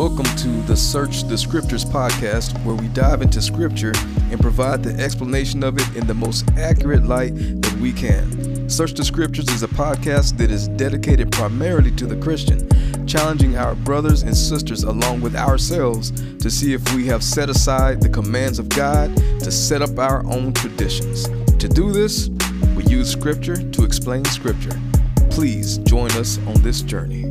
[0.00, 3.92] Welcome to the Search the Scriptures podcast, where we dive into Scripture
[4.30, 8.66] and provide the explanation of it in the most accurate light that we can.
[8.70, 12.66] Search the Scriptures is a podcast that is dedicated primarily to the Christian,
[13.06, 18.00] challenging our brothers and sisters along with ourselves to see if we have set aside
[18.00, 21.28] the commands of God to set up our own traditions.
[21.58, 22.30] To do this,
[22.74, 24.80] we use Scripture to explain Scripture.
[25.28, 27.29] Please join us on this journey.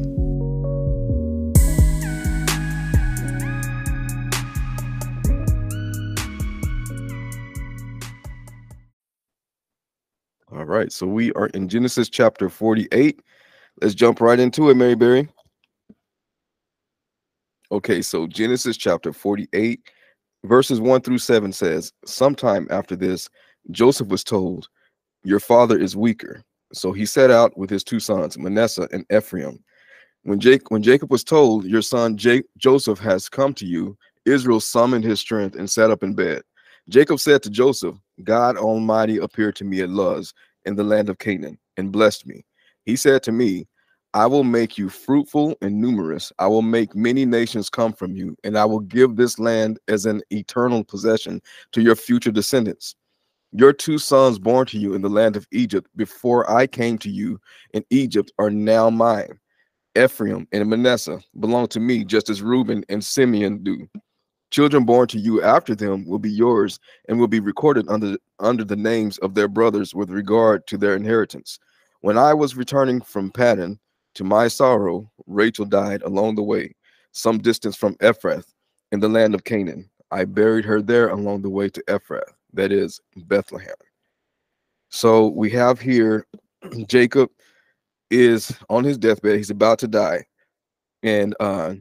[10.70, 13.20] Right, so we are in Genesis chapter 48.
[13.82, 15.28] Let's jump right into it, Mary Berry.
[17.72, 19.80] Okay, so Genesis chapter 48,
[20.44, 23.30] verses 1 through 7 says, Sometime after this,
[23.72, 24.68] Joseph was told,
[25.24, 26.44] Your father is weaker.
[26.74, 29.64] So he set out with his two sons, Manasseh and Ephraim.
[30.24, 34.60] When, Jake, when Jacob was told, Your son Jake, Joseph has come to you, Israel
[34.60, 36.42] summoned his strength and sat up in bed.
[36.90, 40.34] Jacob said to Joseph, God Almighty appeared to me at Luz
[40.66, 42.46] in the land of Canaan and blessed me.
[42.86, 43.68] He said to me,
[44.14, 46.32] I will make you fruitful and numerous.
[46.40, 50.06] I will make many nations come from you, and I will give this land as
[50.08, 51.42] an eternal possession
[51.74, 52.96] to your future descendants.
[53.52, 57.10] Your two sons born to you in the land of Egypt before I came to
[57.10, 57.40] you
[57.74, 59.40] in Egypt are now mine.
[59.98, 63.88] Ephraim and Manasseh belong to me just as Reuben and Simeon do.
[64.52, 68.64] Children born to you after them will be yours and will be recorded under, under
[68.64, 71.60] the names of their brothers with regard to their inheritance.
[72.02, 73.78] When I was returning from Paddan,
[74.16, 76.76] to my sorrow, Rachel died along the way,
[77.12, 78.54] some distance from Ephrath
[78.92, 79.90] in the land of Canaan.
[80.12, 83.76] I buried her there along the way to Ephrath, that is Bethlehem.
[84.90, 86.26] So we have here
[86.88, 87.30] Jacob
[88.10, 90.26] is on his deathbed, he's about to die.
[91.04, 91.76] And uh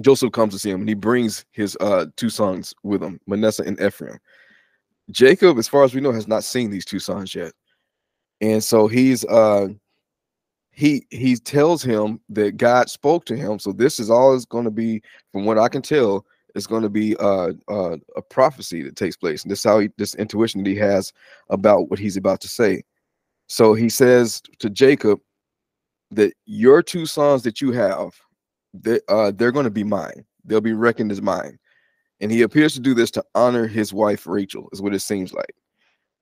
[0.00, 3.64] Joseph comes to see him and he brings his uh, two sons with him, Manasseh
[3.64, 4.18] and Ephraim.
[5.10, 7.52] Jacob, as far as we know, has not seen these two sons yet.
[8.40, 9.68] And so he's uh
[10.70, 13.58] he he tells him that God spoke to him.
[13.58, 16.82] So this is all is going to be, from what I can tell, is going
[16.82, 19.42] to be uh, uh, a prophecy that takes place.
[19.42, 21.12] And this how he this intuition that he has
[21.50, 22.84] about what he's about to say.
[23.48, 25.20] So he says to Jacob
[26.12, 28.14] that your two sons that you have
[28.74, 30.24] they, uh, they're going to be mine.
[30.44, 31.58] They'll be reckoned as mine.
[32.20, 35.32] And he appears to do this to honor his wife Rachel, is what it seems
[35.32, 35.54] like.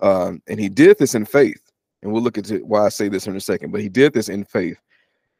[0.00, 1.62] Um, and he did this in faith.
[2.02, 4.28] And we'll look into why I say this in a second, but he did this
[4.28, 4.78] in faith.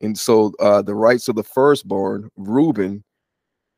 [0.01, 3.05] And so uh, the rights of the firstborn, Reuben,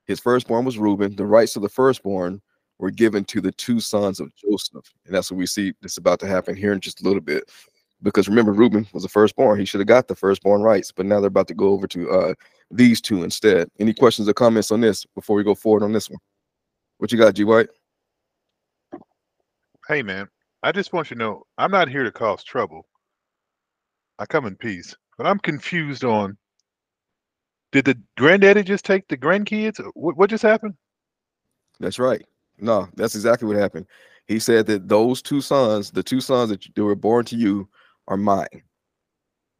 [0.06, 2.40] his firstborn was Reuben, the rights of the firstborn
[2.78, 4.92] were given to the two sons of Joseph.
[5.04, 7.50] And that's what we see that's about to happen here in just a little bit.
[8.02, 9.58] Because remember, Reuben was the firstborn.
[9.58, 12.10] He should have got the firstborn rights, but now they're about to go over to
[12.10, 12.34] uh,
[12.70, 13.68] these two instead.
[13.78, 16.20] Any questions or comments on this before we go forward on this one?
[16.98, 17.68] What you got, G White?
[19.88, 20.28] Hey man,
[20.62, 22.86] I just want you to know I'm not here to cause trouble.
[24.18, 26.36] I come in peace, but I'm confused on
[27.72, 29.80] did the granddaddy just take the grandkids?
[29.94, 30.74] What, what just happened?
[31.80, 32.24] That's right.
[32.58, 33.86] No, that's exactly what happened.
[34.26, 37.68] He said that those two sons, the two sons that, that were born to you,
[38.08, 38.62] are mine.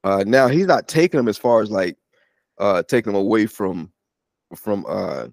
[0.05, 1.97] Uh, now he's not taking them as far as like
[2.59, 3.93] uh taking them away from
[4.57, 5.29] from uh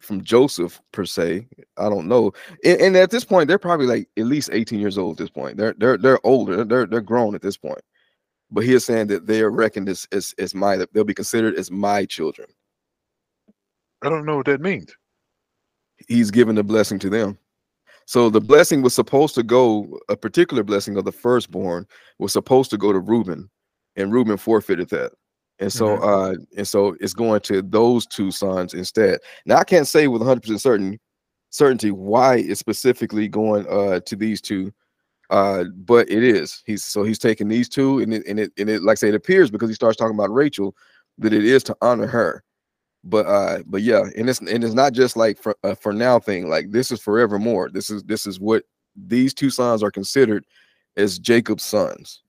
[0.00, 1.48] from Joseph per se.
[1.76, 2.32] I don't know.
[2.62, 5.30] And, and, at this point, they're probably like at least 18 years old at this
[5.30, 5.56] point.
[5.56, 7.80] They're they're they're older, they're they're grown at this point.
[8.50, 11.54] But he is saying that they are reckoned as as, as my they'll be considered
[11.56, 12.48] as my children.
[14.02, 14.94] I don't know what that means.
[16.06, 17.38] He's given the blessing to them.
[18.06, 21.86] So the blessing was supposed to go, a particular blessing of the firstborn
[22.18, 23.50] was supposed to go to Reuben,
[23.96, 25.12] and Reuben forfeited that.
[25.60, 26.04] And so mm-hmm.
[26.04, 29.20] uh and so it's going to those two sons instead.
[29.46, 30.98] Now I can't say with 100% certain
[31.50, 34.72] certainty why it's specifically going uh to these two
[35.30, 38.68] uh but it is he's so he's taking these two and it and it and
[38.68, 40.74] it like I say it appears because he starts talking about Rachel
[41.18, 42.42] that it is to honor her
[43.04, 46.18] but uh but yeah and it's and it's not just like for uh, for now
[46.18, 48.64] thing like this is forevermore this is this is what
[49.06, 50.44] these two sons are considered
[50.96, 52.22] as Jacob's sons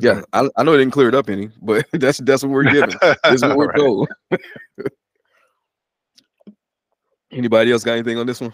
[0.00, 2.64] Yeah, I, I know it didn't clear it up any, but that's that's what we're
[2.72, 2.90] given.
[3.00, 4.08] this is what we're told.
[7.32, 8.52] Anybody else got anything on this one?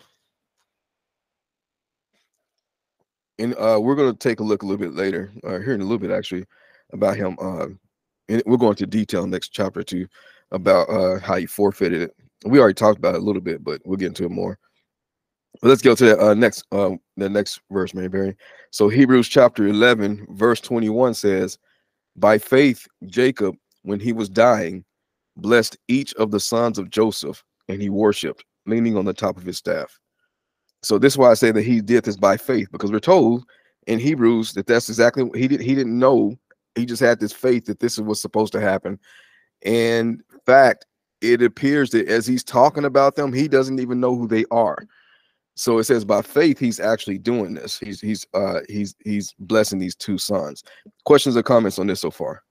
[3.39, 5.75] And uh, we're going to take a look a little bit later, or uh, here
[5.75, 6.45] in a little bit actually,
[6.93, 7.37] about him.
[7.41, 7.67] Uh,
[8.29, 10.07] and we're going to detail next chapter two
[10.51, 12.17] about uh, how he forfeited it.
[12.45, 14.59] We already talked about it a little bit, but we'll get into it more.
[15.61, 18.37] But let's go to the uh, next uh, the next verse, Mary Berry.
[18.71, 21.59] So Hebrews chapter 11, verse 21 says,
[22.17, 24.85] By faith, Jacob, when he was dying,
[25.37, 29.45] blessed each of the sons of Joseph, and he worshipped, leaning on the top of
[29.45, 29.99] his staff.
[30.83, 33.45] So this is why I say that he did this by faith, because we're told
[33.87, 35.61] in Hebrews that that's exactly what he did.
[35.61, 36.37] He didn't know.
[36.75, 38.99] He just had this faith that this is what's supposed to happen.
[39.65, 40.87] And in fact,
[41.21, 44.79] it appears that as he's talking about them, he doesn't even know who they are.
[45.57, 47.79] So it says by faith he's actually doing this.
[47.79, 50.65] He's he's uh he's he's blessing these two sons.
[51.05, 52.43] Questions or comments on this so far?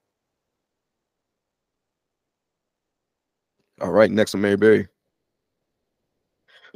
[3.80, 4.88] All right, next one, Mary Berry.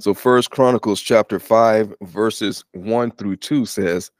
[0.00, 4.10] So First Chronicles chapter 5, verses 1 through 2 says,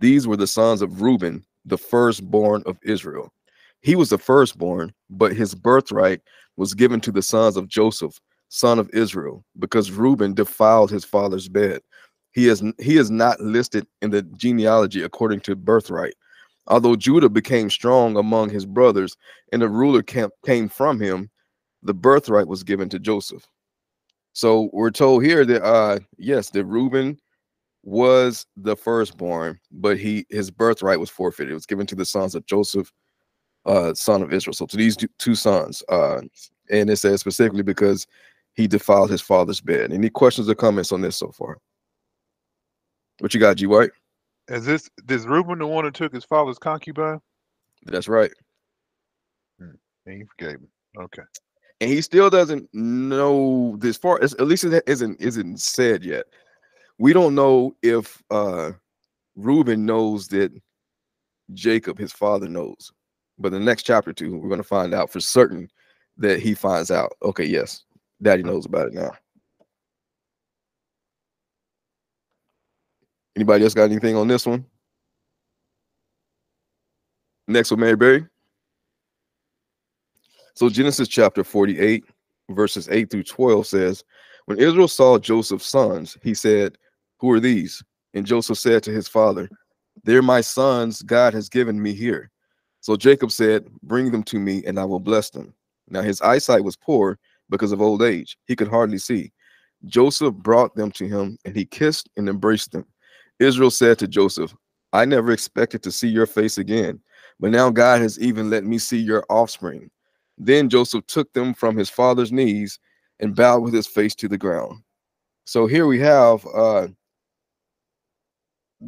[0.00, 3.32] These were the sons of Reuben, the firstborn of Israel.
[3.80, 6.20] He was the firstborn, but his birthright
[6.56, 8.18] was given to the sons of Joseph,
[8.48, 11.80] son of Israel, because Reuben defiled his father's bed.
[12.32, 16.14] He is he is not listed in the genealogy according to birthright.
[16.68, 19.16] Although Judah became strong among his brothers
[19.52, 21.30] and a ruler came from him,
[21.82, 23.44] the birthright was given to Joseph.
[24.32, 27.18] So we're told here that uh yes, that Reuben
[27.82, 31.50] was the firstborn, but he his birthright was forfeited.
[31.50, 32.92] It was given to the sons of Joseph,
[33.66, 34.54] uh, son of Israel.
[34.54, 36.20] So to these two sons, uh,
[36.70, 38.06] and it says specifically because
[38.54, 39.92] he defiled his father's bed.
[39.92, 41.58] Any questions or comments on this so far?
[43.18, 43.90] What you got, G White?
[44.48, 47.20] Is this this Reuben the one who took his father's concubine?
[47.84, 48.32] That's right.
[49.58, 49.76] Hmm.
[50.06, 50.68] And he forgave him.
[50.98, 51.22] Okay
[51.82, 56.26] and he still doesn't know this far as at least it isn't isn't said yet.
[57.02, 58.70] We don't know if uh
[59.34, 60.52] Reuben knows that
[61.52, 62.92] Jacob, his father, knows.
[63.40, 65.68] But in the next chapter two, we're gonna find out for certain
[66.18, 67.14] that he finds out.
[67.24, 67.82] Okay, yes,
[68.22, 69.10] daddy knows about it now.
[73.34, 74.64] Anybody else got anything on this one?
[77.48, 78.28] Next with Mary Berry.
[80.54, 82.04] So Genesis chapter 48,
[82.50, 84.04] verses 8 through 12 says,
[84.44, 86.78] When Israel saw Joseph's sons, he said,
[87.22, 87.84] Who are these?
[88.14, 89.48] And Joseph said to his father,
[90.02, 92.32] They're my sons God has given me here.
[92.80, 95.54] So Jacob said, Bring them to me, and I will bless them.
[95.88, 98.36] Now his eyesight was poor because of old age.
[98.46, 99.30] He could hardly see.
[99.86, 102.86] Joseph brought them to him, and he kissed and embraced them.
[103.38, 104.52] Israel said to Joseph,
[104.92, 106.98] I never expected to see your face again,
[107.38, 109.92] but now God has even let me see your offspring.
[110.38, 112.80] Then Joseph took them from his father's knees
[113.20, 114.82] and bowed with his face to the ground.
[115.44, 116.88] So here we have uh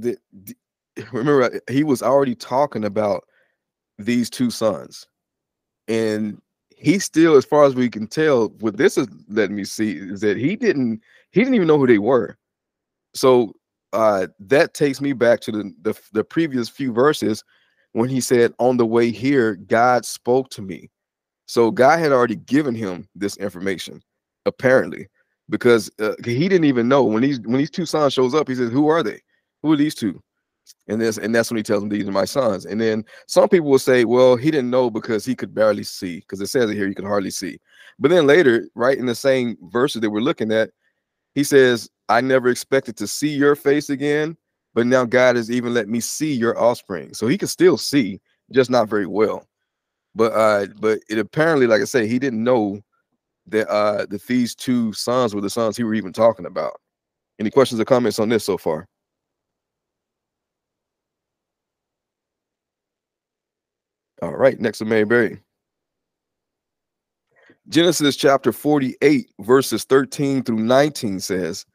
[0.00, 0.56] the, the
[1.12, 3.25] remember he was already talking about
[3.99, 5.06] these two sons.
[5.88, 6.41] And
[6.76, 10.20] he still, as far as we can tell, what this is letting me see is
[10.20, 11.00] that he didn't
[11.32, 12.37] he didn't even know who they were.
[13.14, 13.55] So
[13.93, 17.44] uh that takes me back to the, the, the previous few verses
[17.93, 20.91] when he said, On the way here, God spoke to me.
[21.46, 24.02] So God had already given him this information,
[24.46, 25.08] apparently,
[25.50, 28.49] because uh, he didn't even know when these when these two sons shows up.
[28.49, 29.20] He says, "Who are they?
[29.64, 30.22] Who are these two?
[30.88, 32.66] And this and that's when he tells them these are my sons.
[32.66, 36.16] And then some people will say, "Well, he didn't know because he could barely see,
[36.20, 37.58] because it says it here he could hardly see."
[37.99, 40.70] But then later, right in the same verses that we're looking at,
[41.34, 44.37] he says, "I never expected to see your face again."
[44.75, 47.15] But now God has even let me see your offspring.
[47.15, 48.20] So he can still see,
[48.53, 49.48] just not very well.
[50.15, 52.82] But uh, but it apparently, like I say, he didn't know
[53.46, 56.81] that uh that these two sons were the sons he were even talking about.
[57.41, 58.86] Any questions or comments on this so far?
[64.24, 65.38] All right, next to Mary Berry.
[67.69, 71.66] Genesis chapter 48, verses 13 through 19 says,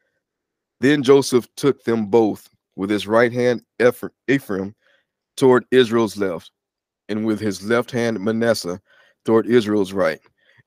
[0.79, 3.61] Then Joseph took them both with his right hand
[4.27, 4.73] Ephraim
[5.37, 6.49] toward Israel's left,
[7.07, 8.81] and with his left hand Manasseh
[9.25, 10.19] toward Israel's right,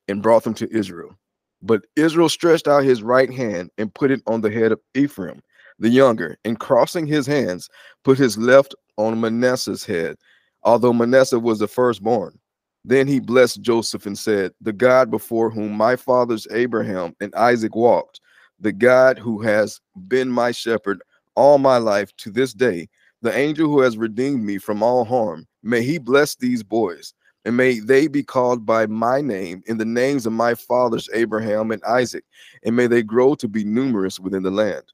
[0.06, 1.18] and brought them to Israel.
[1.62, 5.42] But Israel stretched out his right hand and put it on the head of Ephraim,
[5.80, 7.68] the younger, and crossing his hands,
[8.04, 10.14] put his left on Manasseh's head,
[10.62, 12.38] although Manasseh was the firstborn.
[12.85, 17.76] Then he blessed Joseph and said, The God before whom my fathers Abraham and Isaac
[17.76, 18.21] walked,
[18.59, 21.02] the God who has been my shepherd
[21.35, 22.88] all my life to this day,
[23.23, 27.14] the angel who has redeemed me from all harm, may he bless these boys,
[27.45, 31.71] and may they be called by my name in the names of my fathers Abraham
[31.71, 32.25] and Isaac,
[32.64, 34.85] and may they grow to be numerous within the land.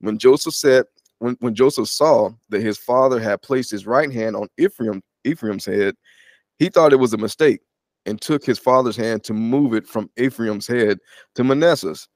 [0.00, 0.84] When Joseph said,
[1.18, 5.64] when, when Joseph saw that his father had placed his right hand on Ephraim, Ephraim's
[5.64, 5.94] head,
[6.58, 7.60] he thought it was a mistake
[8.06, 10.98] and took his father's hand to move it from Ephraim's head
[11.34, 12.08] to Manasseh's.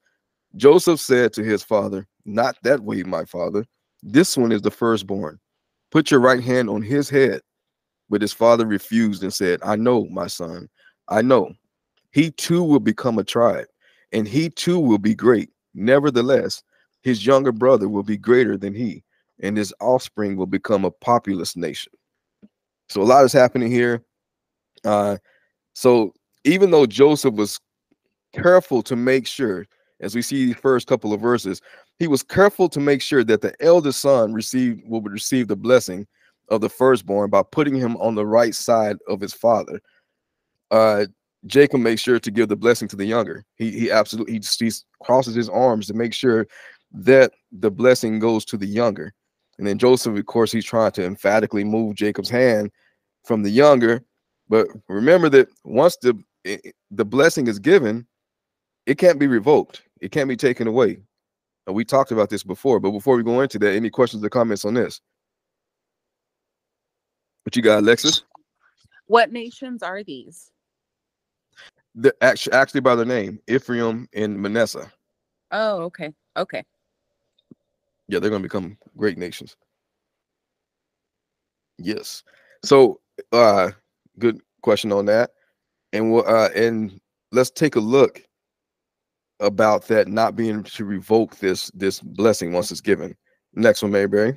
[0.57, 3.65] Joseph said to his father, Not that way, my father.
[4.03, 5.39] This one is the firstborn.
[5.91, 7.41] Put your right hand on his head.
[8.11, 10.69] But his father refused and said, I know, my son,
[11.09, 11.53] I know.
[12.11, 13.67] He too will become a tribe,
[14.13, 15.51] and he too will be great.
[15.75, 16.63] Nevertheless,
[17.03, 19.03] his younger brother will be greater than he,
[19.41, 21.93] and his offspring will become a populous nation.
[22.93, 24.05] So a lot is happening here.
[24.85, 25.17] Uh,
[25.73, 26.13] so
[26.45, 27.59] even though Joseph was
[28.35, 29.67] careful to make sure,
[30.01, 31.63] as we see the first couple of verses,
[31.99, 36.07] he was careful to make sure that the eldest son received will receive the blessing
[36.51, 39.81] of the firstborn by putting him on the right side of his father.
[40.71, 41.07] Uh,
[41.47, 43.43] Jacob makes sure to give the blessing to the younger.
[43.57, 44.71] He he absolutely he, he
[45.03, 46.47] crosses his arms to make sure
[46.93, 49.15] that the blessing goes to the younger.
[49.63, 52.73] And then Joseph, of course, he's trying to emphatically move Jacob's hand
[53.25, 54.03] from the younger.
[54.49, 58.05] But remember that once the eh, eh, the blessing is given,
[58.87, 59.85] it can't be revoked.
[60.01, 60.99] It can't be taken away.
[61.69, 62.81] And we talked about this before.
[62.81, 65.01] But before we go into that, any questions or comments on this?
[67.45, 68.25] What you got, Alexis?
[69.07, 70.51] What nations are these?
[71.95, 74.91] The actually, actually by their name, Ephraim and Manasseh.
[75.53, 76.13] Oh, okay.
[76.37, 76.65] Okay.
[78.13, 79.57] Yeah, they're going to become great nations.
[81.79, 82.23] Yes.
[82.63, 83.01] So,
[83.33, 83.71] uh,
[84.19, 85.31] good question on that,
[85.95, 87.01] and we'll uh, and
[87.33, 88.23] let's take a look
[89.41, 93.17] about that not being to revoke this this blessing once it's given.
[93.55, 94.37] Next one, Mayberry.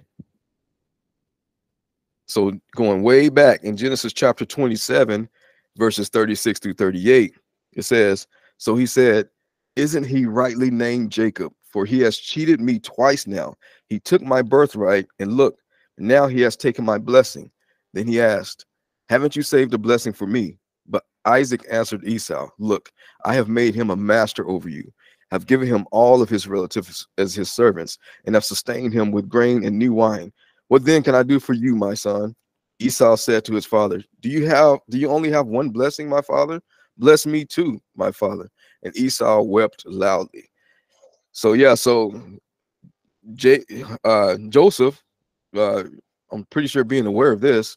[2.28, 5.28] So going way back in Genesis chapter 27,
[5.76, 7.36] verses 36 through 38,
[7.74, 8.26] it says,
[8.58, 9.28] So he said,
[9.76, 11.54] Isn't he rightly named Jacob?
[11.76, 13.56] For he has cheated me twice now.
[13.90, 15.60] He took my birthright, and look,
[15.98, 17.52] now he has taken my blessing.
[17.94, 18.66] Then he asked,
[19.10, 20.58] Haven't you saved a blessing for me?
[20.88, 22.94] But Isaac answered Esau, Look,
[23.26, 24.90] I have made him a master over you,
[25.32, 29.28] have given him all of his relatives as his servants, and have sustained him with
[29.28, 30.32] grain and new wine.
[30.70, 32.38] What then can I do for you, my son?
[32.80, 36.22] Esau said to his father, Do you have do you only have one blessing, my
[36.22, 36.62] father?
[36.98, 38.50] Bless me too, my father.
[38.82, 40.50] And Esau wept loudly.
[41.36, 42.18] So yeah, so
[43.34, 43.62] J,
[44.06, 45.04] uh, Joseph,
[45.54, 45.84] uh,
[46.32, 47.76] I'm pretty sure being aware of this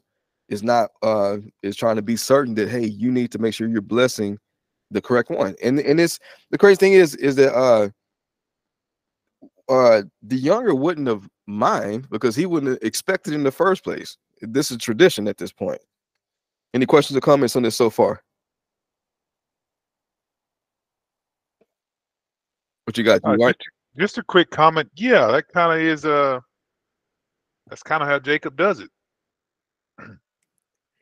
[0.49, 3.67] is not uh, is trying to be certain that hey, you need to make sure
[3.67, 4.39] you're blessing
[4.93, 5.57] the correct one.
[5.61, 6.21] And and it's
[6.53, 7.89] the crazy thing is is that uh,
[9.69, 14.17] uh, the younger wouldn't have mind because he wouldn't have expected in the first place.
[14.41, 15.81] This is tradition at this point.
[16.75, 18.23] Any questions or comments on this so far?
[22.89, 23.21] What you got?
[23.23, 23.53] You Uh,
[23.99, 24.89] just, a quick comment.
[24.97, 26.41] Yeah, that kind of is uh
[27.69, 28.89] that's kind of how Jacob does it.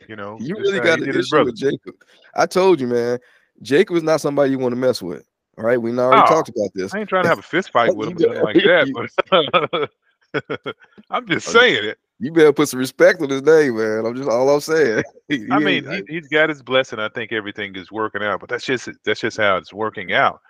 [0.09, 1.95] you know, You really got an issue with Jacob.
[2.35, 3.21] I told you, man.
[3.62, 5.25] Jacob is not somebody you want to mess with.
[5.59, 6.93] All right, we already Oh, talked about this.
[6.93, 9.88] I ain't trying to have a fist fight with him like that,
[10.33, 10.69] but
[11.09, 11.99] I'm just saying it.
[12.19, 14.07] You better put some respect on his name, man.
[14.07, 15.05] I'm just all I'm saying.
[15.28, 16.99] He- I mean, he, he's got his blessing.
[16.99, 20.40] I think everything is working out, but that's just that's just how it's working out,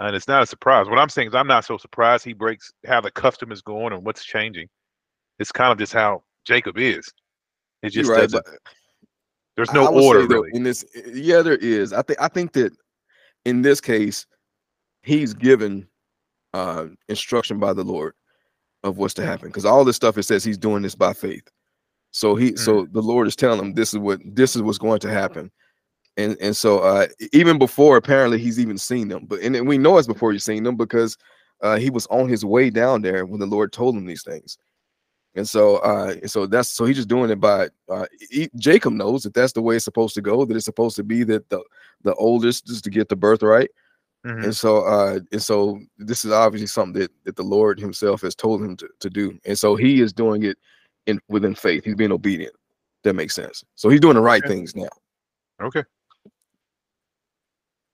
[0.00, 0.88] and it's not a surprise.
[0.88, 3.92] What I'm saying is, I'm not so surprised he breaks how the custom is going
[3.92, 4.68] and what's changing.
[5.38, 7.08] It's kind of just how Jacob is.
[7.82, 8.46] It just right, doesn't.
[9.56, 10.50] There's no I would say, order really.
[10.54, 10.84] in this.
[11.06, 11.92] Yeah, there is.
[11.92, 12.20] I think.
[12.20, 12.72] I think that
[13.44, 14.26] in this case,
[15.02, 15.86] he's given
[16.52, 18.14] uh instruction by the Lord
[18.82, 21.46] of what's to happen because all this stuff it says he's doing this by faith.
[22.12, 24.98] So he, so the Lord is telling him this is what this is what's going
[25.00, 25.50] to happen,
[26.16, 29.78] and and so uh even before apparently he's even seen them, but and, and we
[29.78, 31.16] know it's before he's seen them because
[31.62, 34.56] uh he was on his way down there when the Lord told him these things.
[35.36, 39.22] And so, uh, so that's so he's just doing it by uh, he, Jacob knows
[39.22, 40.44] that that's the way it's supposed to go.
[40.44, 41.62] That it's supposed to be that the
[42.02, 43.70] the oldest is to get the birthright.
[44.26, 44.44] Mhm.
[44.44, 48.34] And so, uh, and so this is obviously something that, that the Lord Himself has
[48.34, 49.38] told him to, to do.
[49.46, 50.58] And so he is doing it
[51.06, 51.84] in within faith.
[51.84, 52.54] He's being obedient.
[53.04, 53.64] That makes sense.
[53.76, 54.48] So he's doing the right Okay.
[54.48, 54.88] things now.
[55.62, 55.84] Okay.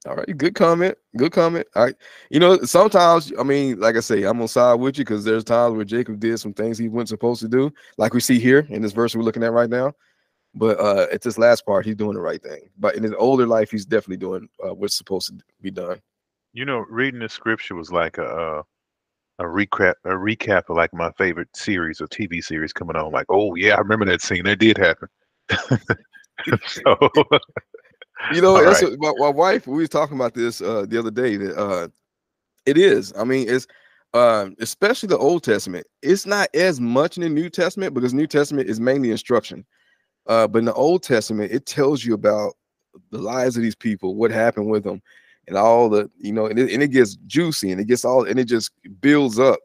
[0.07, 0.97] All right, good comment.
[1.17, 1.67] Good comment.
[1.75, 1.95] Right.
[2.31, 5.43] You know, sometimes I mean, like I say, I'm gonna side with you because there's
[5.43, 8.67] times where Jacob did some things he wasn't supposed to do, like we see here
[8.71, 9.93] in this verse we're looking at right now.
[10.55, 12.69] But uh at this last part, he's doing the right thing.
[12.79, 16.01] But in his older life, he's definitely doing uh, what's supposed to be done.
[16.53, 18.65] You know, reading the scripture was like a
[19.39, 23.11] a recap a recap of like my favorite series or TV series coming on.
[23.11, 24.45] Like, oh yeah, I remember that scene.
[24.45, 25.09] That did happen.
[26.67, 27.11] so
[28.33, 28.99] You know, All that's right.
[28.99, 29.67] what, my, my wife.
[29.67, 31.37] We was talking about this uh the other day.
[31.37, 31.89] That uh,
[32.65, 33.13] it is.
[33.17, 33.67] I mean, it's
[34.15, 35.87] um, especially the Old Testament.
[36.03, 39.65] It's not as much in the New Testament because New Testament is mainly instruction.
[40.27, 42.55] Uh, but in the Old Testament, it tells you about
[43.11, 45.03] the lives of these people, what happened with them,
[45.47, 48.25] and all the you know, and it, and it gets juicy and it gets all
[48.25, 49.59] and it just builds up.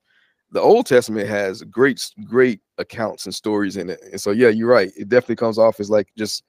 [0.51, 4.67] The Old Testament has great, great accounts and stories in it, and so yeah, you're
[4.67, 4.91] right.
[4.97, 6.43] It definitely comes off as like just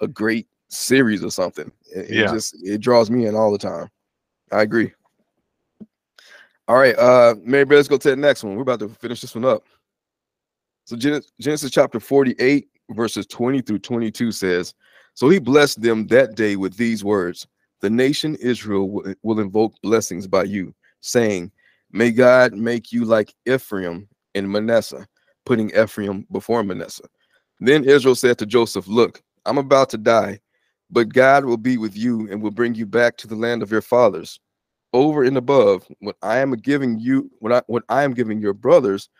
[0.00, 1.70] a great series or something.
[1.94, 2.32] It, it Yeah.
[2.32, 3.88] just it draws me in all the time.
[4.52, 4.92] I agree.
[6.68, 8.54] All right, uh, Mary, let's go to the next one.
[8.54, 9.64] We're about to finish this one up.
[10.84, 14.74] So Gen- Genesis chapter 48, verses 20 through 22 says,
[15.14, 17.46] So he blessed them that day with these words:
[17.80, 21.50] The nation Israel will, will invoke blessings by you, saying,
[21.90, 25.06] May God make you like Ephraim and Manasseh,
[25.46, 27.08] putting Ephraim before Manasseh.
[27.60, 30.40] Then Israel said to Joseph, Look, I'm about to die,
[30.90, 33.70] but God will be with you and will bring you back to the land of
[33.70, 34.40] your fathers.
[34.94, 38.54] Over and above what I am giving you, what I what I am giving your
[38.54, 39.10] brothers,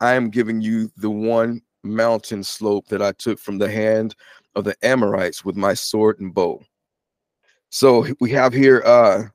[0.00, 4.14] I am giving you the one mountain slope that I took from the hand
[4.54, 6.62] of the Amorites with my sword and bow.
[7.70, 9.32] So we have here uh, a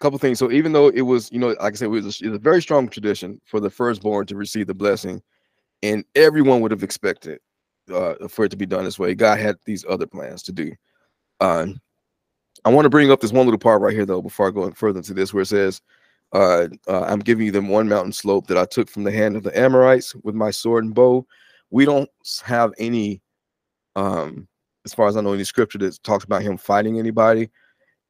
[0.00, 0.38] couple things.
[0.38, 2.36] So even though it was, you know, like I said, it was a, it was
[2.36, 5.22] a very strong tradition for the firstborn to receive the blessing,
[5.82, 7.38] and everyone would have expected
[7.92, 9.14] uh, for it to be done this way.
[9.14, 10.72] God had these other plans to do.
[11.44, 11.66] Uh,
[12.64, 14.70] I want to bring up this one little part right here, though, before I go
[14.70, 15.82] further into this, where it says,
[16.32, 19.36] uh, uh, I'm giving you them one mountain slope that I took from the hand
[19.36, 21.26] of the Amorites with my sword and bow.
[21.70, 22.08] We don't
[22.42, 23.20] have any,
[23.94, 24.48] um,
[24.86, 27.50] as far as I know, any scripture that talks about him fighting anybody,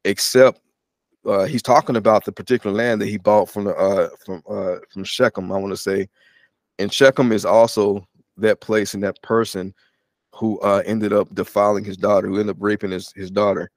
[0.05, 0.61] except
[1.27, 4.77] uh, he's talking about the particular land that he bought from the uh, from uh,
[4.93, 5.51] from Shechem.
[5.51, 6.09] I want to say,
[6.79, 9.75] and Shechem is also that place and that person
[10.35, 13.71] who uh, ended up defiling his daughter, who ended up raping his his daughter,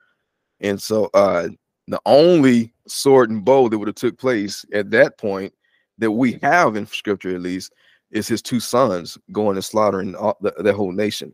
[0.59, 1.47] and so uh,
[1.87, 5.53] the only sword and bow that would have took place at that point
[5.97, 7.73] that we have in scripture at least
[8.11, 11.33] is his two sons going and slaughtering all, the, whole nation.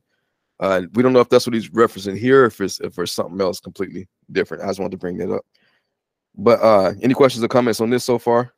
[0.60, 3.42] Uh, we don't know if that's what he's referencing here, if it's if it's something
[3.42, 4.64] else completely different.
[4.64, 5.46] I just wanted to bring that up.
[6.36, 8.53] But uh, any questions or comments on this so far?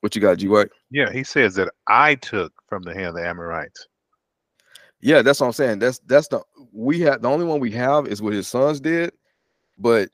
[0.00, 0.70] What you got, G White?
[0.90, 3.86] Yeah, he says that I took from the hand of the Amorites.
[5.00, 5.78] Yeah, that's what I'm saying.
[5.78, 9.12] That's that's the we have the only one we have is what his sons did,
[9.78, 10.10] but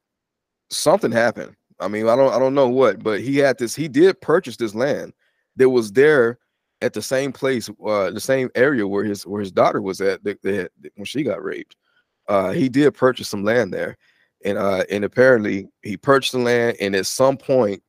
[0.71, 1.57] something happened.
[1.81, 3.75] I mean, I don't I don't know what, but he had this.
[3.75, 5.13] He did purchase this land
[5.57, 6.39] that was there
[6.83, 10.23] at the same place, uh, the same area where his where his daughter was at
[10.25, 11.77] that, that, when she got raped.
[12.29, 13.97] Uh, he did purchase some land there,
[14.45, 17.83] and uh, and apparently he purchased the land, and at some point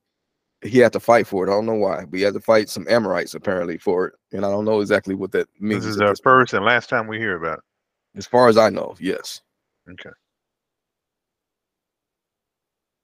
[0.63, 1.49] he had to fight for it.
[1.49, 4.45] I don't know why, but he had to fight some Amorites apparently for it, and
[4.45, 5.83] I don't know exactly what that means.
[5.83, 6.19] This is point.
[6.23, 9.41] first and last time we hear about it, As far as I know, yes.
[9.89, 10.09] Okay.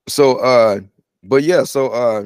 [0.07, 0.79] So uh
[1.23, 2.25] but yeah, so uh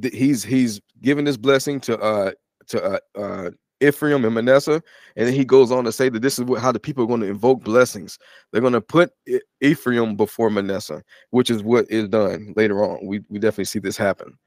[0.00, 2.32] th- he's he's given this blessing to uh
[2.68, 3.50] to uh, uh
[3.86, 4.82] Ephraim and Manasseh,
[5.16, 7.06] and then he goes on to say that this is what, how the people are
[7.06, 8.18] going to invoke blessings.
[8.50, 9.12] They're going to put
[9.60, 13.04] Ephraim before Manasseh, which is what is done later on.
[13.06, 14.38] We we definitely see this happen.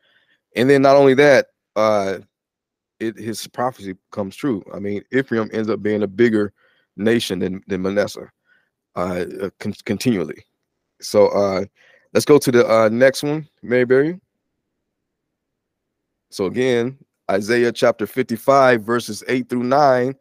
[0.55, 2.19] And then not only that, uh
[2.99, 4.63] it his prophecy comes true.
[4.73, 6.53] I mean, Ephraim ends up being a bigger
[6.95, 8.31] nation than than Manasseh,
[8.95, 10.43] uh, uh con- continually.
[10.99, 11.65] So uh
[12.13, 14.19] let's go to the uh next one, Maryberry.
[16.29, 16.97] So again,
[17.29, 20.15] Isaiah chapter 55, verses 8 through 9.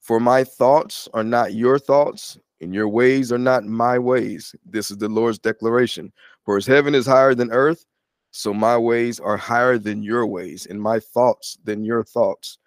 [0.00, 4.54] For my thoughts are not your thoughts, and your ways are not my ways.
[4.64, 6.12] This is the Lord's declaration.
[6.44, 7.86] For as heaven is higher than earth,
[8.32, 12.58] so my ways are higher than your ways, and my thoughts than your thoughts.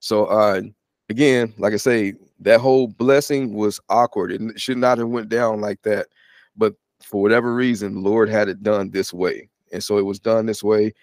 [0.00, 0.62] So uh
[1.10, 4.32] again, like I say, that whole blessing was awkward.
[4.32, 6.06] It should not have went down like that.
[6.56, 9.48] But for whatever reason, Lord had it done this way.
[9.72, 10.94] And so it was done this way.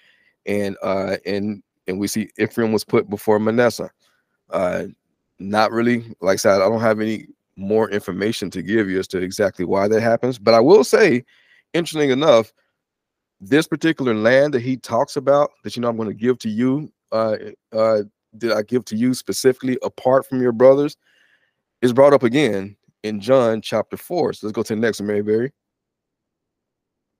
[0.48, 3.92] And uh and and we see Ephraim was put before Manasseh.
[4.50, 4.86] Uh
[5.40, 9.08] not really, like I said, I don't have any more information to give you as
[9.10, 10.40] to exactly why that happens.
[10.40, 11.24] But I will say,
[11.74, 12.52] interesting enough,
[13.40, 16.50] this particular land that he talks about that you know I'm going to give to
[16.50, 17.38] you, uh
[17.72, 18.04] uh
[18.38, 20.98] did I give to you specifically apart from your brothers,
[21.82, 24.34] is brought up again in John chapter 4.
[24.34, 25.52] So let's go to the next one, Maryberry.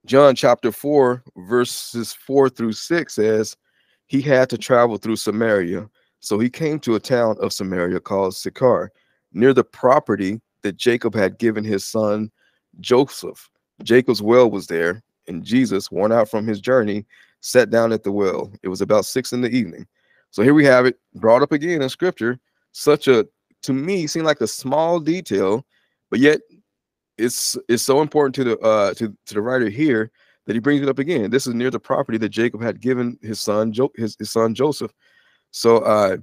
[0.06, 3.58] John chapter 4, verses 4 through 6 says,
[4.08, 5.90] He had to travel through Samaria.
[6.20, 8.92] So he came to a town of Samaria called Sychar,
[9.34, 12.32] near the property that Jacob had given his son
[12.80, 13.50] Joseph.
[13.84, 17.06] Jacob's well was there, and Jesus, worn out from his journey,
[17.42, 18.52] sat down at the well.
[18.64, 19.86] It was about six in the evening.
[20.32, 22.40] So here we have it brought up again in scripture.
[22.72, 23.28] Such a,
[23.64, 25.66] to me, seemed like a small detail,
[26.10, 26.42] but yet
[27.18, 30.12] it's it's so important to the uh to, to the writer here
[30.48, 31.30] that he brings it up again.
[31.30, 34.56] This is near the property that Jacob had given his son jo- his, his son
[34.56, 34.92] Joseph.
[35.52, 36.18] So uh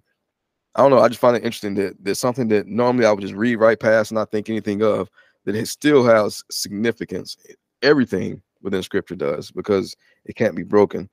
[0.74, 0.98] I don't know.
[0.98, 3.78] I just find it interesting that there's something that normally I would just read right
[3.78, 5.08] past and not think anything of
[5.44, 7.36] that it still has significance.
[7.82, 11.08] Everything within scripture does because it can't be broken.